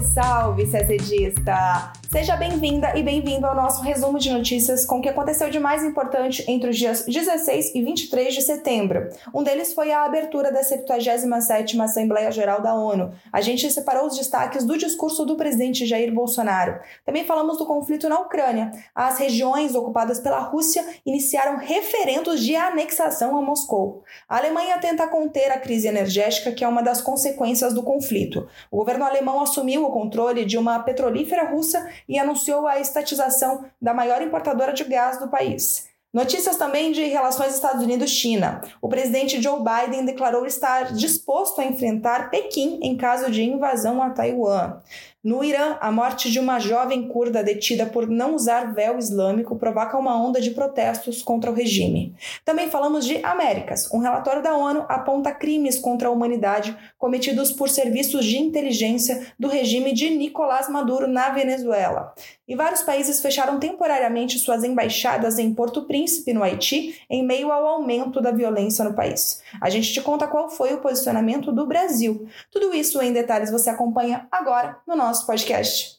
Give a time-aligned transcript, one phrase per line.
[0.00, 1.97] Salve, salve, CSDista!
[2.10, 5.84] Seja bem-vinda e bem-vindo ao nosso resumo de notícias com o que aconteceu de mais
[5.84, 9.10] importante entre os dias 16 e 23 de setembro.
[9.34, 13.12] Um deles foi a abertura da 77ª Assembleia Geral da ONU.
[13.30, 16.80] A gente separou os destaques do discurso do presidente Jair Bolsonaro.
[17.04, 18.70] Também falamos do conflito na Ucrânia.
[18.94, 24.02] As regiões ocupadas pela Rússia iniciaram referendos de anexação a Moscou.
[24.26, 28.48] A Alemanha tenta conter a crise energética, que é uma das consequências do conflito.
[28.70, 33.94] O governo alemão assumiu o controle de uma petrolífera russa e anunciou a estatização da
[33.94, 35.88] maior importadora de gás do país.
[36.12, 38.62] Notícias também de relações Estados Unidos-China.
[38.80, 44.08] O presidente Joe Biden declarou estar disposto a enfrentar Pequim em caso de invasão a
[44.08, 44.80] Taiwan.
[45.24, 49.98] No Irã, a morte de uma jovem curda detida por não usar véu islâmico provoca
[49.98, 52.14] uma onda de protestos contra o regime.
[52.44, 53.92] Também falamos de Américas.
[53.92, 59.48] Um relatório da ONU aponta crimes contra a humanidade cometidos por serviços de inteligência do
[59.48, 62.14] regime de Nicolás Maduro na Venezuela.
[62.46, 67.66] E vários países fecharam temporariamente suas embaixadas em Porto Príncipe, no Haiti, em meio ao
[67.66, 69.42] aumento da violência no país.
[69.60, 72.26] A gente te conta qual foi o posicionamento do Brasil.
[72.50, 75.96] Tudo isso em detalhes você acompanha agora no nosso nosso podcast.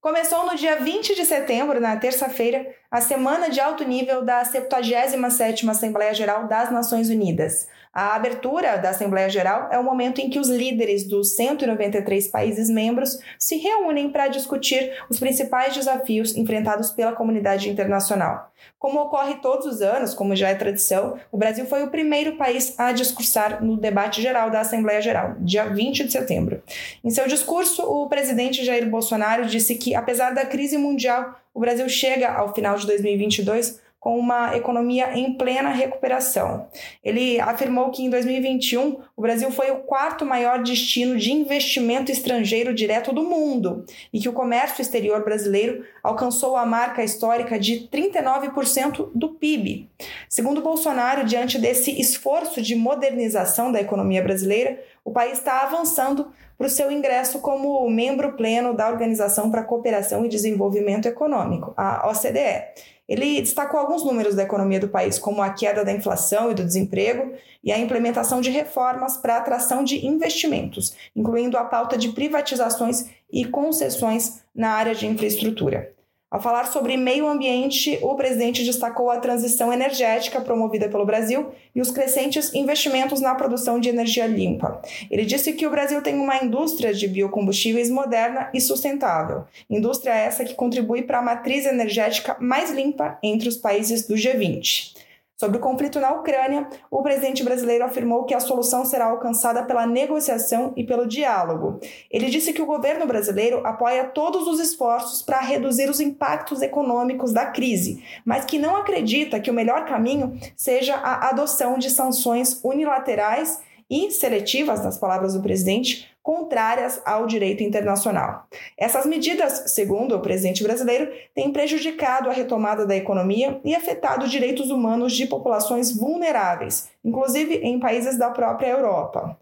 [0.00, 5.68] Começou no dia 20 de setembro, na terça-feira, a semana de alto nível da 77ª
[5.68, 7.66] Assembleia Geral das Nações Unidas.
[7.92, 12.68] A abertura da Assembleia Geral é o momento em que os líderes dos 193 países
[12.68, 18.52] membros se reúnem para discutir os principais desafios enfrentados pela comunidade internacional.
[18.78, 22.78] Como ocorre todos os anos, como já é tradição, o Brasil foi o primeiro país
[22.78, 26.62] a discursar no debate geral da Assembleia Geral, dia 20 de setembro.
[27.02, 31.88] Em seu discurso, o presidente Jair Bolsonaro disse que, apesar da crise mundial, o Brasil
[31.88, 36.68] chega ao final de 2022 com uma economia em plena recuperação.
[37.02, 42.72] Ele afirmou que em 2021 o Brasil foi o quarto maior destino de investimento estrangeiro
[42.72, 49.10] direto do mundo e que o comércio exterior brasileiro alcançou a marca histórica de 39%
[49.14, 49.90] do PIB.
[50.28, 56.66] Segundo Bolsonaro, diante desse esforço de modernização da economia brasileira, o país está avançando para
[56.66, 62.08] o seu ingresso como membro pleno da Organização para a Cooperação e Desenvolvimento Econômico, a
[62.10, 62.97] OCDE.
[63.08, 66.64] Ele destacou alguns números da economia do país, como a queda da inflação e do
[66.64, 67.32] desemprego
[67.64, 73.44] e a implementação de reformas para atração de investimentos, incluindo a pauta de privatizações e
[73.46, 75.97] concessões na área de infraestrutura.
[76.30, 81.80] Ao falar sobre meio ambiente, o presidente destacou a transição energética promovida pelo Brasil e
[81.80, 84.82] os crescentes investimentos na produção de energia limpa.
[85.10, 90.44] Ele disse que o Brasil tem uma indústria de biocombustíveis moderna e sustentável, indústria essa
[90.44, 95.07] que contribui para a matriz energética mais limpa entre os países do G20.
[95.40, 99.86] Sobre o conflito na Ucrânia, o presidente brasileiro afirmou que a solução será alcançada pela
[99.86, 101.78] negociação e pelo diálogo.
[102.10, 107.32] Ele disse que o governo brasileiro apoia todos os esforços para reduzir os impactos econômicos
[107.32, 112.58] da crise, mas que não acredita que o melhor caminho seja a adoção de sanções
[112.64, 118.46] unilaterais e seletivas, nas palavras do presidente, contrárias ao direito internacional.
[118.76, 124.70] Essas medidas, segundo o presidente brasileiro, têm prejudicado a retomada da economia e afetado direitos
[124.70, 129.38] humanos de populações vulneráveis, inclusive em países da própria Europa.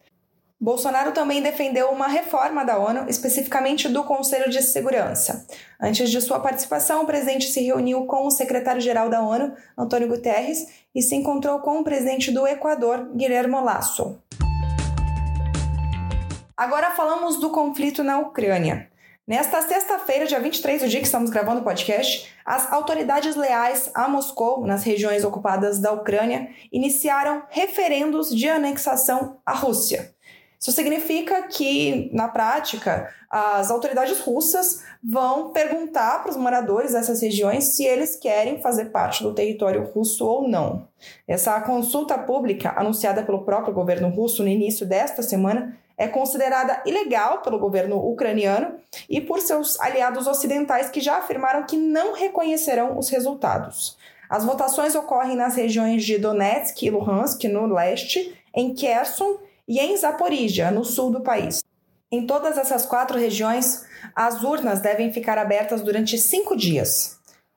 [0.61, 5.45] Bolsonaro também defendeu uma reforma da ONU, especificamente do Conselho de Segurança.
[5.81, 10.69] Antes de sua participação, o presidente se reuniu com o secretário-geral da ONU, Antônio Guterres,
[10.95, 14.23] e se encontrou com o presidente do Equador, Guilherme Lasso.
[16.57, 18.91] Agora falamos do conflito na Ucrânia.
[19.27, 24.09] Nesta sexta-feira, dia 23, o dia que estamos gravando o podcast, as autoridades leais a
[24.09, 30.16] Moscou, nas regiões ocupadas da Ucrânia, iniciaram referendos de anexação à Rússia.
[30.59, 37.77] Isso significa que, na prática, as autoridades russas vão perguntar para os moradores dessas regiões
[37.77, 40.89] se eles querem fazer parte do território russo ou não.
[41.29, 47.41] Essa consulta pública, anunciada pelo próprio governo russo no início desta semana, é considerada ilegal
[47.41, 48.75] pelo governo ucraniano
[49.09, 53.97] e por seus aliados ocidentais que já afirmaram que não reconhecerão os resultados.
[54.29, 59.97] As votações ocorrem nas regiões de Donetsk e Luhansk, no leste, em Kherson e em
[59.97, 61.63] Zaporizhia, no sul do país.
[62.11, 63.85] Em todas essas quatro regiões,
[64.15, 67.17] as urnas devem ficar abertas durante cinco dias.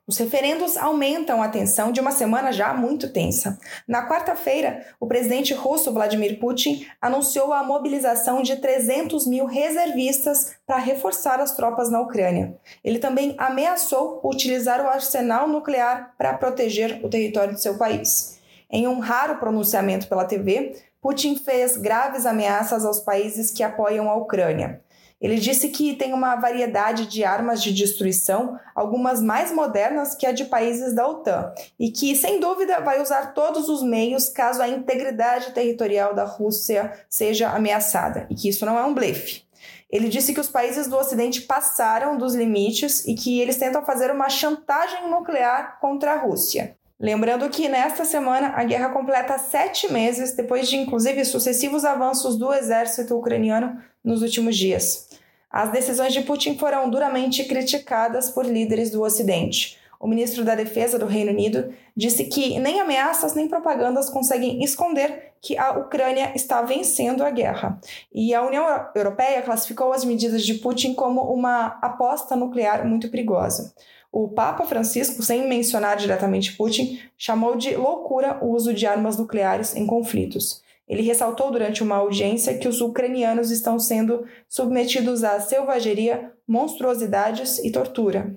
[0.09, 3.59] Os referendos aumentam a tensão de uma semana já muito tensa.
[3.87, 10.79] Na quarta-feira, o presidente russo Vladimir Putin anunciou a mobilização de 300 mil reservistas para
[10.79, 12.57] reforçar as tropas na Ucrânia.
[12.83, 18.39] Ele também ameaçou utilizar o arsenal nuclear para proteger o território de seu país.
[18.67, 24.15] Em um raro pronunciamento pela TV, Putin fez graves ameaças aos países que apoiam a
[24.15, 24.81] Ucrânia.
[25.21, 30.31] Ele disse que tem uma variedade de armas de destruição, algumas mais modernas que a
[30.31, 34.67] de países da OTAN, e que, sem dúvida, vai usar todos os meios caso a
[34.69, 39.43] integridade territorial da Rússia seja ameaçada, e que isso não é um blefe.
[39.89, 44.11] Ele disse que os países do Ocidente passaram dos limites e que eles tentam fazer
[44.11, 46.77] uma chantagem nuclear contra a Rússia.
[46.99, 52.53] Lembrando que nesta semana a guerra completa sete meses, depois de inclusive sucessivos avanços do
[52.53, 55.07] exército ucraniano nos últimos dias.
[55.49, 59.79] As decisões de Putin foram duramente criticadas por líderes do Ocidente.
[59.99, 65.33] O ministro da Defesa do Reino Unido disse que nem ameaças nem propagandas conseguem esconder
[65.41, 67.77] que a Ucrânia está vencendo a guerra.
[68.13, 68.65] E a União
[68.95, 73.73] Europeia classificou as medidas de Putin como uma aposta nuclear muito perigosa.
[74.09, 79.75] O Papa Francisco, sem mencionar diretamente Putin, chamou de loucura o uso de armas nucleares
[79.75, 80.63] em conflitos.
[80.87, 87.71] Ele ressaltou durante uma audiência que os ucranianos estão sendo submetidos a selvageria, monstruosidades e
[87.71, 88.35] tortura.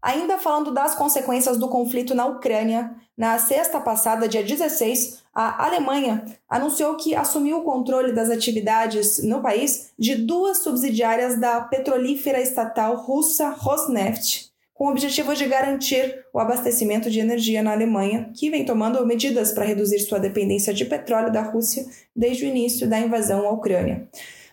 [0.00, 6.24] Ainda falando das consequências do conflito na Ucrânia, na sexta passada, dia 16, a Alemanha
[6.48, 12.96] anunciou que assumiu o controle das atividades no país de duas subsidiárias da petrolífera estatal
[12.96, 18.64] russa Rosneft, com o objetivo de garantir o abastecimento de energia na Alemanha, que vem
[18.64, 21.84] tomando medidas para reduzir sua dependência de petróleo da Rússia
[22.14, 24.08] desde o início da invasão à Ucrânia.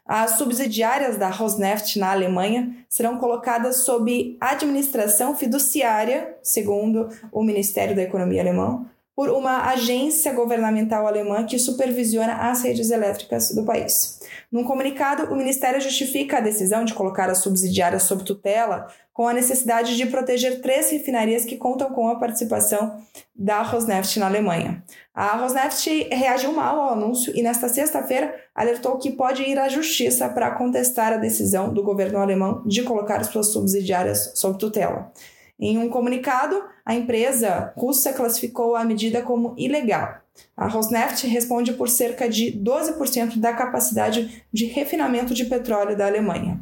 [0.06, 8.04] As subsidiárias da Rosneft na Alemanha serão colocadas sob administração fiduciária, segundo o Ministério da
[8.04, 8.86] Economia alemão,
[9.16, 14.20] por uma agência governamental alemã que supervisiona as redes elétricas do país.
[14.56, 19.34] Num comunicado, o Ministério justifica a decisão de colocar as subsidiárias sob tutela com a
[19.34, 23.02] necessidade de proteger três refinarias que contam com a participação
[23.36, 24.82] da Rosneft na Alemanha.
[25.14, 30.30] A Rosneft reagiu mal ao anúncio e, nesta sexta-feira, alertou que pode ir à justiça
[30.30, 35.12] para contestar a decisão do governo alemão de colocar suas subsidiárias sob tutela.
[35.60, 40.22] Em um comunicado, a empresa russa classificou a medida como ilegal.
[40.56, 46.60] A Rosneft responde por cerca de 12% da capacidade de refinamento de petróleo da Alemanha.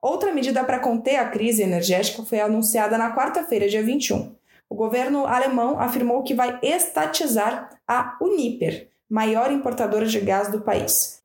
[0.00, 4.34] Outra medida para conter a crise energética foi anunciada na quarta-feira, dia 21.
[4.68, 11.23] O governo alemão afirmou que vai estatizar a Uniper, maior importadora de gás do país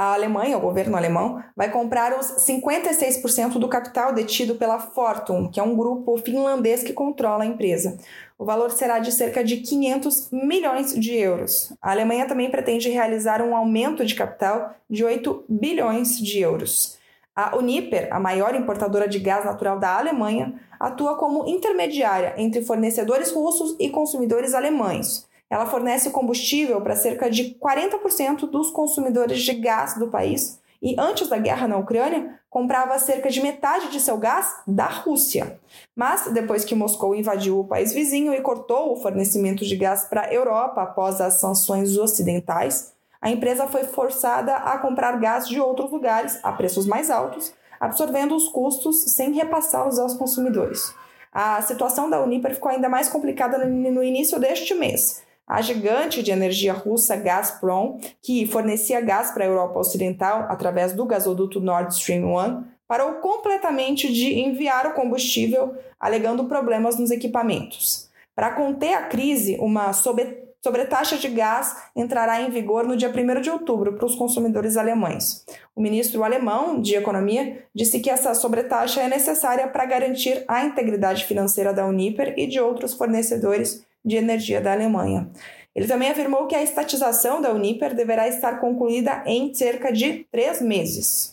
[0.00, 5.60] a Alemanha, o governo alemão, vai comprar os 56% do capital detido pela Fortum, que
[5.60, 7.98] é um grupo finlandês que controla a empresa.
[8.38, 11.74] O valor será de cerca de 500 milhões de euros.
[11.82, 16.98] A Alemanha também pretende realizar um aumento de capital de 8 bilhões de euros.
[17.36, 23.30] A Uniper, a maior importadora de gás natural da Alemanha, atua como intermediária entre fornecedores
[23.32, 29.98] russos e consumidores alemães ela fornece combustível para cerca de 40% dos consumidores de gás
[29.98, 34.62] do país e, antes da guerra na Ucrânia, comprava cerca de metade de seu gás
[34.66, 35.60] da Rússia.
[35.94, 40.22] Mas, depois que Moscou invadiu o país vizinho e cortou o fornecimento de gás para
[40.22, 45.90] a Europa após as sanções ocidentais, a empresa foi forçada a comprar gás de outros
[45.90, 50.94] lugares a preços mais altos, absorvendo os custos sem repassá-los aos consumidores.
[51.32, 56.30] A situação da Uniper ficou ainda mais complicada no início deste mês, a gigante de
[56.30, 62.24] energia russa Gazprom, que fornecia gás para a Europa Ocidental através do gasoduto Nord Stream
[62.24, 68.08] 1, parou completamente de enviar o combustível, alegando problemas nos equipamentos.
[68.32, 73.50] Para conter a crise, uma sobretaxa de gás entrará em vigor no dia 1 de
[73.50, 75.44] outubro para os consumidores alemães.
[75.74, 81.24] O ministro alemão de Economia disse que essa sobretaxa é necessária para garantir a integridade
[81.24, 85.30] financeira da Uniper e de outros fornecedores de energia da Alemanha.
[85.74, 90.60] Ele também afirmou que a estatização da Uniper deverá estar concluída em cerca de três
[90.60, 91.30] meses.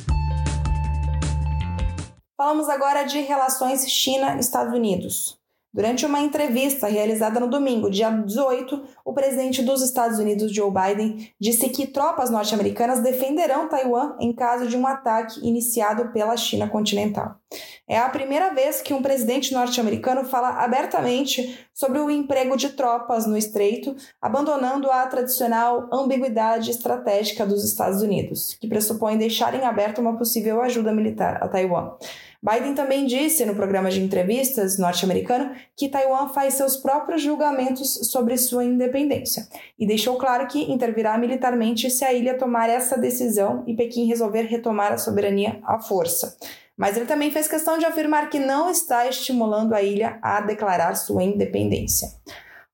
[2.37, 5.39] Falamos agora de relações China-Estados Unidos.
[5.77, 11.31] Durante uma entrevista realizada no domingo, dia 18, o presidente dos Estados Unidos, Joe Biden,
[11.39, 17.35] disse que tropas norte-americanas defenderão Taiwan em caso de um ataque iniciado pela China continental.
[17.87, 23.27] É a primeira vez que um presidente norte-americano fala abertamente sobre o emprego de tropas
[23.27, 30.01] no estreito, abandonando a tradicional ambiguidade estratégica dos Estados Unidos, que pressupõe deixar em aberto
[30.01, 31.91] uma possível ajuda militar a Taiwan.
[32.49, 38.37] Biden também disse no programa de entrevistas norte-americano que Taiwan faz seus próprios julgamentos sobre
[38.37, 39.45] sua independência
[39.77, 44.43] e deixou claro que intervirá militarmente se a ilha tomar essa decisão e Pequim resolver
[44.43, 46.37] retomar a soberania à força.
[46.77, 50.95] Mas ele também fez questão de afirmar que não está estimulando a ilha a declarar
[50.95, 52.07] sua independência.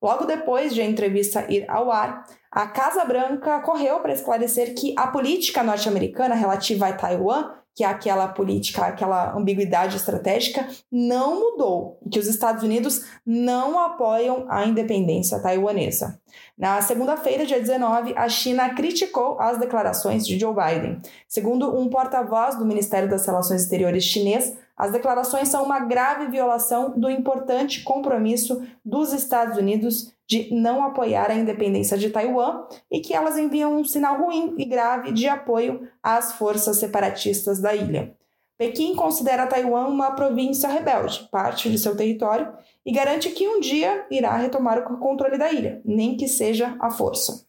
[0.00, 2.24] Logo depois de a entrevista ir ao ar,
[2.56, 8.28] A Casa Branca correu para esclarecer que a política norte-americana relativa a Taiwan que aquela
[8.28, 16.20] política, aquela ambiguidade estratégica, não mudou, que os Estados Unidos não apoiam a independência taiwanesa.
[16.56, 21.00] Na segunda-feira, dia 19, a China criticou as declarações de Joe Biden.
[21.26, 26.98] Segundo um porta-voz do Ministério das Relações Exteriores chinês, as declarações são uma grave violação
[26.98, 33.14] do importante compromisso dos Estados Unidos de não apoiar a independência de Taiwan e que
[33.14, 38.14] elas enviam um sinal ruim e grave de apoio às forças separatistas da ilha.
[38.56, 42.52] Pequim considera Taiwan uma província rebelde, parte de seu território,
[42.86, 46.90] e garante que um dia irá retomar o controle da ilha, nem que seja à
[46.90, 47.44] força.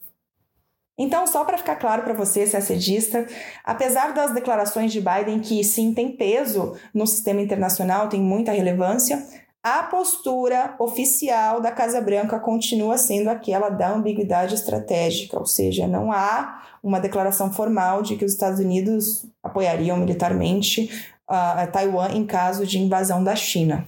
[0.97, 3.27] Então, só para ficar claro para você, se sedista,
[3.63, 9.21] apesar das declarações de Biden que sim tem peso no sistema internacional, tem muita relevância,
[9.65, 16.11] a postura oficial da Casa Branca continua sendo aquela da ambiguidade estratégica, ou seja, não
[16.11, 22.63] há uma declaração formal de que os Estados Unidos apoiariam militarmente uh, Taiwan em caso
[22.63, 23.87] de invasão da China.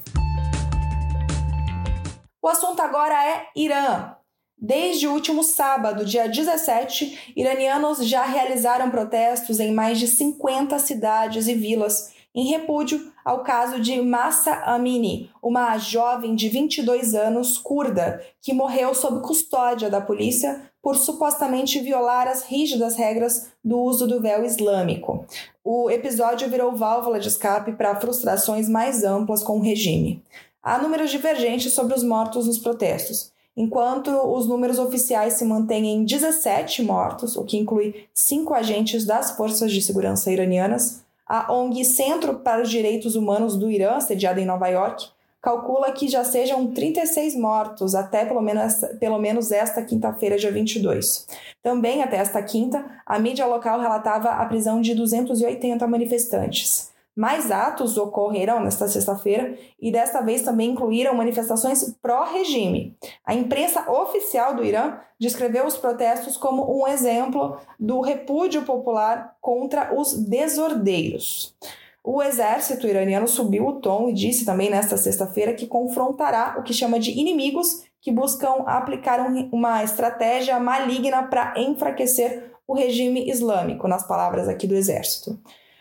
[2.42, 4.16] O assunto agora é Irã.
[4.60, 11.48] Desde o último sábado, dia 17, iranianos já realizaram protestos em mais de 50 cidades
[11.48, 18.22] e vilas em repúdio ao caso de Massa Amini, uma jovem de 22 anos curda
[18.40, 24.22] que morreu sob custódia da polícia por supostamente violar as rígidas regras do uso do
[24.22, 25.26] véu islâmico.
[25.64, 30.22] O episódio virou válvula de escape para frustrações mais amplas com o regime.
[30.62, 33.32] Há números divergentes sobre os mortos nos protestos.
[33.58, 39.32] Enquanto os números oficiais se mantêm em 17 mortos, o que inclui cinco agentes das
[39.32, 44.46] forças de segurança iranianas, a ONG Centro para os Direitos Humanos do Irã, sediada em
[44.46, 45.08] Nova York,
[45.42, 51.28] calcula que já sejam 36 mortos até pelo menos, pelo menos esta quinta-feira, dia 22.
[51.64, 56.92] Também até esta quinta, a mídia local relatava a prisão de 280 manifestantes.
[57.18, 62.96] Mais atos ocorrerão nesta sexta-feira e desta vez também incluíram manifestações pró-regime.
[63.26, 70.00] A imprensa oficial do Irã descreveu os protestos como um exemplo do repúdio popular contra
[70.00, 71.56] os desordeiros.
[72.04, 76.72] O exército iraniano subiu o tom e disse também nesta sexta-feira que confrontará o que
[76.72, 79.20] chama de inimigos que buscam aplicar
[79.52, 85.40] uma estratégia maligna para enfraquecer o regime islâmico, nas palavras aqui do exército.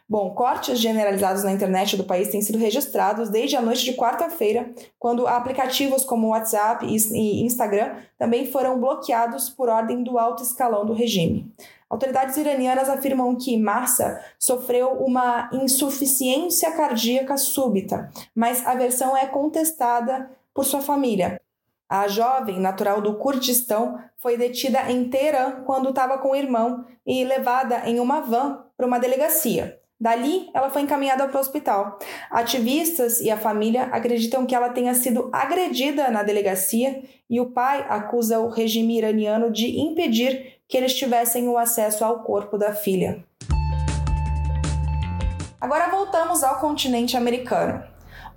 [0.08, 4.72] Bom, cortes generalizados na internet do país têm sido registrados desde a noite de quarta-feira,
[5.00, 10.92] quando aplicativos como WhatsApp e Instagram também foram bloqueados por ordem do alto escalão do
[10.92, 11.52] regime.
[11.90, 20.30] Autoridades iranianas afirmam que Massa sofreu uma insuficiência cardíaca súbita, mas a versão é contestada
[20.54, 21.40] por sua família.
[21.88, 27.24] A jovem, natural do Kurdistão, foi detida em Teherã quando estava com o irmão e
[27.24, 29.80] levada em uma van para uma delegacia.
[29.98, 31.98] Dali, ela foi encaminhada para o hospital.
[32.30, 37.86] Ativistas e a família acreditam que ela tenha sido agredida na delegacia e o pai
[37.88, 43.24] acusa o regime iraniano de impedir que eles tivessem o acesso ao corpo da filha.
[45.58, 47.82] Agora voltamos ao continente americano.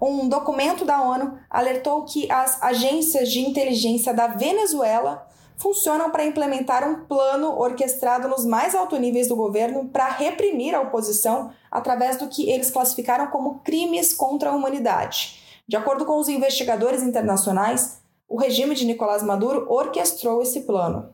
[0.01, 5.27] Um documento da ONU alertou que as agências de inteligência da Venezuela
[5.59, 10.81] funcionam para implementar um plano orquestrado nos mais altos níveis do governo para reprimir a
[10.81, 15.39] oposição através do que eles classificaram como crimes contra a humanidade.
[15.67, 21.13] De acordo com os investigadores internacionais, o regime de Nicolás Maduro orquestrou esse plano.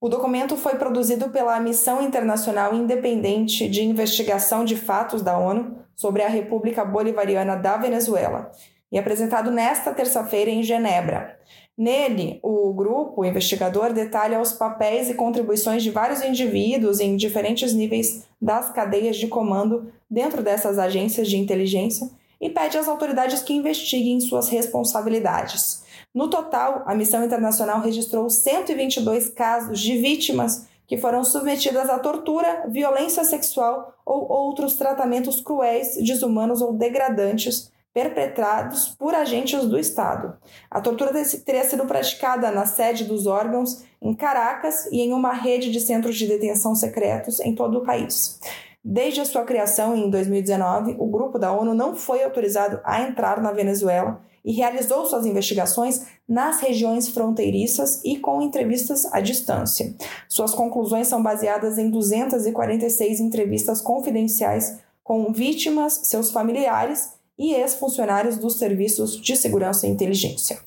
[0.00, 6.22] O documento foi produzido pela Missão Internacional Independente de Investigação de Fatos da ONU sobre
[6.22, 8.50] a República Bolivariana da Venezuela
[8.90, 11.38] e apresentado nesta terça-feira em Genebra.
[11.76, 18.24] Nele, o grupo investigador detalha os papéis e contribuições de vários indivíduos em diferentes níveis
[18.40, 22.10] das cadeias de comando dentro dessas agências de inteligência
[22.40, 25.82] e pede às autoridades que investiguem suas responsabilidades.
[26.14, 32.64] No total, a missão internacional registrou 122 casos de vítimas que foram submetidas à tortura,
[32.68, 40.36] violência sexual ou outros tratamentos cruéis, desumanos ou degradantes perpetrados por agentes do Estado.
[40.70, 41.12] A tortura
[41.44, 46.16] teria sido praticada na sede dos órgãos em Caracas e em uma rede de centros
[46.16, 48.38] de detenção secretos em todo o país.
[48.82, 53.42] Desde a sua criação em 2019, o grupo da ONU não foi autorizado a entrar
[53.42, 59.94] na Venezuela e realizou suas investigações nas regiões fronteiriças e com entrevistas à distância.
[60.28, 68.58] Suas conclusões são baseadas em 246 entrevistas confidenciais com vítimas, seus familiares e ex-funcionários dos
[68.58, 70.60] serviços de segurança e inteligência.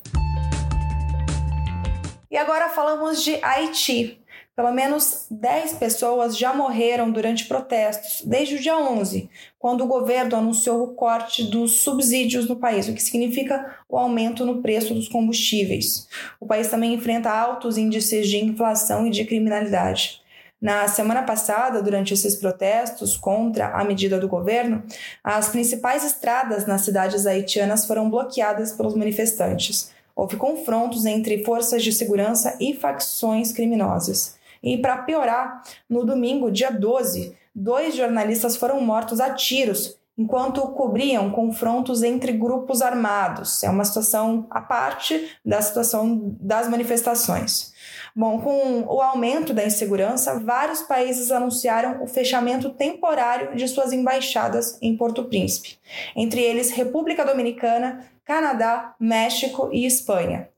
[2.28, 4.20] E agora falamos de Haiti.
[4.56, 9.28] Pelo menos 10 pessoas já morreram durante protestos desde o dia 11,
[9.58, 14.46] quando o governo anunciou o corte dos subsídios no país, o que significa o aumento
[14.46, 16.08] no preço dos combustíveis.
[16.40, 20.23] O país também enfrenta altos índices de inflação e de criminalidade.
[20.64, 24.82] Na semana passada, durante esses protestos contra a medida do governo,
[25.22, 29.92] as principais estradas nas cidades haitianas foram bloqueadas pelos manifestantes.
[30.16, 34.36] Houve confrontos entre forças de segurança e facções criminosas.
[34.62, 41.30] E para piorar, no domingo, dia 12, dois jornalistas foram mortos a tiros enquanto cobriam
[41.30, 43.62] confrontos entre grupos armados.
[43.62, 47.74] É uma situação à parte da situação das manifestações.
[48.14, 54.78] Bom, com o aumento da insegurança, vários países anunciaram o fechamento temporário de suas embaixadas
[54.80, 55.78] em Porto Príncipe,
[56.14, 60.48] entre eles República Dominicana, Canadá, México e Espanha.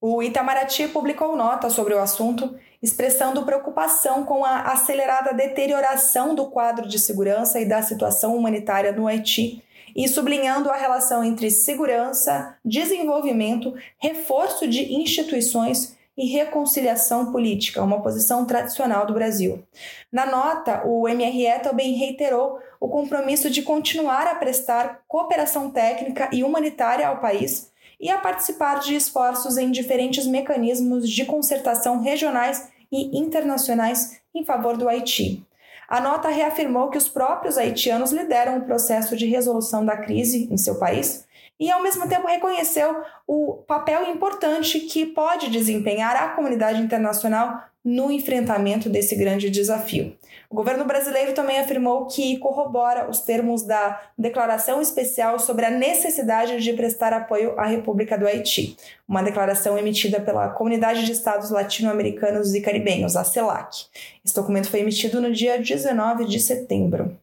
[0.00, 6.86] O Itamaraty publicou nota sobre o assunto, expressando preocupação com a acelerada deterioração do quadro
[6.86, 9.64] de segurança e da situação humanitária no Haiti
[9.96, 18.44] e sublinhando a relação entre segurança, desenvolvimento, reforço de instituições e reconciliação política, uma posição
[18.44, 19.64] tradicional do Brasil.
[20.12, 26.44] Na nota, o MRE também reiterou o compromisso de continuar a prestar cooperação técnica e
[26.44, 33.18] humanitária ao país e a participar de esforços em diferentes mecanismos de concertação regionais e
[33.18, 35.44] internacionais em favor do Haiti.
[35.88, 40.56] A nota reafirmou que os próprios haitianos lideram o processo de resolução da crise em
[40.56, 41.26] seu país
[41.58, 48.10] e, ao mesmo tempo, reconheceu o papel importante que pode desempenhar a comunidade internacional no
[48.10, 50.16] enfrentamento desse grande desafio.
[50.48, 56.62] O governo brasileiro também afirmou que corrobora os termos da Declaração Especial sobre a necessidade
[56.62, 62.54] de prestar apoio à República do Haiti, uma declaração emitida pela Comunidade de Estados Latino-Americanos
[62.54, 63.86] e Caribenhos, a CELAC.
[64.24, 67.14] Esse documento foi emitido no dia 19 de setembro.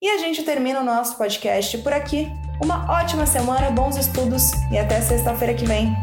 [0.00, 2.26] E a gente termina o nosso podcast por aqui.
[2.60, 5.96] Uma ótima semana, bons estudos e até sexta-feira que vem.